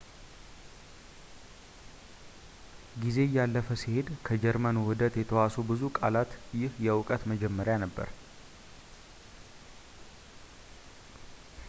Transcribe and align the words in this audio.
ጊዜ 3.03 3.17
እያለፈ 3.27 3.67
ሲሄድ 3.81 4.07
ከጀርመን 4.27 4.79
ውህደት 4.83 5.13
የተዋሱ 5.19 5.55
ብዙ 5.71 5.81
ቃላት 5.99 6.31
ይህ 6.61 6.71
የእውቀት 6.85 7.25
መጀመሪያ 7.33 7.75
ነበር 7.85 8.09